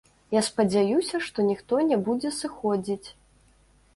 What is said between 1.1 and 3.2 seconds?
што ніхто не будзе сыходзіць.